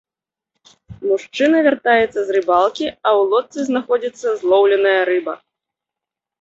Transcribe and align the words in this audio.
Мужчына 1.09 1.57
вяртаецца 1.67 2.15
з 2.23 2.29
рыбалкі, 2.37 2.87
а 3.05 3.09
ў 3.19 3.29
лодцы 3.35 3.59
знаходзіцца 3.71 4.27
злоўленая 4.43 4.99
рыба. 5.15 5.33